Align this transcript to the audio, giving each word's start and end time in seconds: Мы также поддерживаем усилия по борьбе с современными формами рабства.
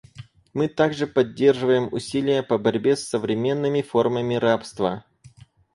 Мы 0.55 0.67
также 0.67 1.05
поддерживаем 1.05 1.87
усилия 1.93 2.41
по 2.41 2.57
борьбе 2.57 2.95
с 2.95 3.07
современными 3.07 3.83
формами 3.83 4.33
рабства. 4.33 5.05